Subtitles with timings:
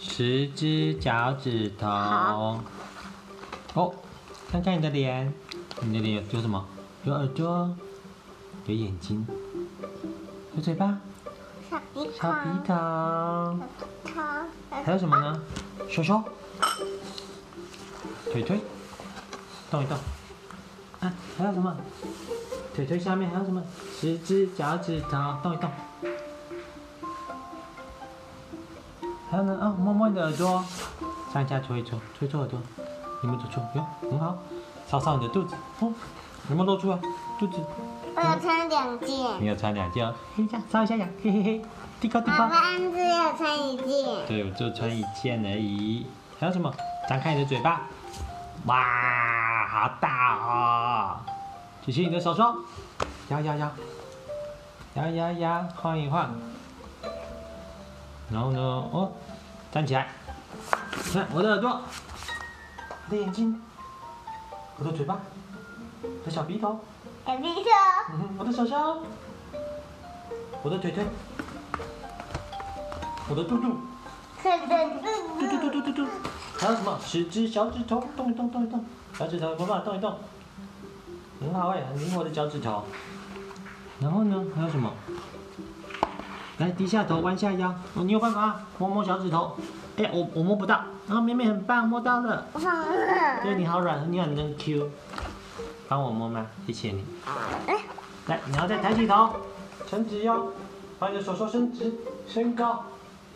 [0.00, 2.60] 十只脚趾头。
[3.74, 3.94] 哦，
[4.50, 5.32] 看看你的脸，
[5.82, 6.66] 你的脸有有什么？
[7.04, 7.74] 有耳朵，
[8.66, 9.26] 有眼睛，
[10.54, 10.98] 有嘴巴，
[11.70, 13.58] 小鼻头，小鼻头，
[14.70, 15.42] 还有什么呢？
[15.88, 16.22] 手手，
[18.32, 18.60] 腿腿，
[19.70, 19.96] 动一动。
[21.00, 21.76] 啊，还有什么？
[22.74, 23.62] 腿腿下面还有什么？
[24.00, 25.70] 十只脚趾头，动一动。
[29.30, 29.56] 还有呢？
[29.60, 30.64] 啊、摸摸你的耳朵，
[31.32, 32.60] 上下搓一搓，搓搓耳朵，
[33.22, 33.62] 有没有搓搓？
[33.74, 34.36] 哟，很好。
[34.90, 35.92] 搔搔你的肚子，哦，
[36.48, 36.98] 有没有露出啊？
[37.38, 37.58] 肚子。
[38.16, 39.08] 我有穿两件。
[39.40, 41.62] 你有穿两件哦，嘿呀，搔一下呀，嘿嘿嘿，
[42.00, 42.38] 滴高滴高。
[42.38, 44.26] 爸爸只有穿一件。
[44.26, 46.06] 对，我就穿一件而已。
[46.40, 46.74] 还有什么？
[47.08, 47.82] 张开你的嘴巴。
[48.66, 51.16] 哇，好大哦！
[51.86, 52.52] 举起你的手手，
[53.28, 53.70] 摇摇摇，
[54.94, 56.34] 摇摇摇，晃一晃。
[58.32, 58.60] 然后呢？
[58.60, 59.10] 哦，
[59.72, 60.08] 站起来，
[61.12, 63.60] 看我的耳朵，我的眼睛，
[64.78, 65.18] 我的嘴巴，
[66.02, 66.78] 我的小鼻头，
[67.26, 67.52] 小鼻头，
[68.12, 69.02] 嗯，我的手手，
[70.62, 71.04] 我的腿腿，
[73.28, 73.76] 我的肚肚，
[74.44, 76.10] 我的肚肚肚肚肚肚。
[76.56, 76.98] 还有什么？
[77.04, 78.84] 十只小指头，动一动，动一动，
[79.14, 80.18] 小指头有没有动一动？
[81.40, 82.84] 很好哎，很灵活的脚趾头。
[83.98, 84.44] 然后呢？
[84.54, 84.92] 还有什么？
[86.60, 87.70] 来，低下头，弯下腰。
[87.94, 88.60] 哦，你有办法？
[88.76, 89.56] 摸摸小指头。
[89.96, 90.82] 哎呀，我我摸不到。
[91.08, 92.46] 然后妹妹很棒，摸到了。
[93.42, 94.90] 对，你好软，你很能 Q。
[95.88, 96.46] 帮我摸吗？
[96.66, 97.02] 谢谢你。
[98.26, 99.30] 来，你要再抬起头，
[99.88, 100.48] 伸直腰，
[100.98, 101.94] 把你的手手伸直，
[102.28, 102.84] 伸高。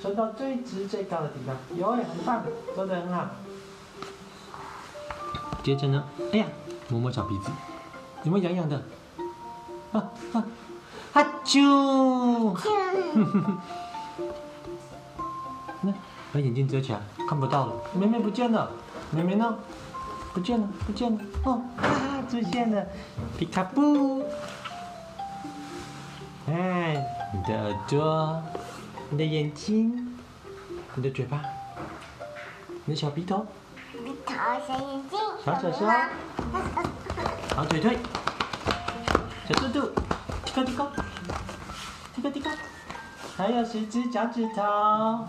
[0.00, 2.42] 伸到最直最高的地方，有，很棒，
[2.74, 3.24] 做的很好。
[5.62, 6.46] 接着呢，哎呀，
[6.88, 7.50] 摸摸小鼻子，
[8.24, 8.82] 有没有痒痒的？
[9.92, 10.44] 啊啊，
[11.12, 12.56] 哈啾！
[15.82, 15.92] 那
[16.32, 17.72] 把眼睛遮起来，看不到了。
[17.94, 18.70] 妹妹不见了，
[19.10, 19.58] 妹妹呢？
[20.32, 21.20] 不见了，不见了。
[21.44, 22.86] 哦，啊，出现了，
[23.38, 24.24] 皮卡布。
[26.48, 28.42] 哎，你的耳朵。
[29.10, 30.16] 你的眼睛，
[30.94, 31.42] 你的嘴巴，
[32.86, 33.46] 你的小鼻头，
[33.92, 34.34] 鼻头，
[34.66, 35.84] 小眼睛，小手手，
[37.54, 37.98] 小腿腿，
[39.46, 39.92] 小肚肚，
[40.54, 40.86] 提高提高，
[42.14, 42.50] 提高提高，
[43.38, 45.26] 还有十只脚趾头，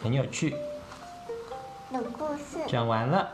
[0.00, 0.54] 很有趣。
[1.92, 2.58] 有故事。
[2.68, 3.28] 讲完了。